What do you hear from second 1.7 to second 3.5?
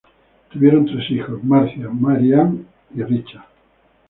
Mary Ann y Richard.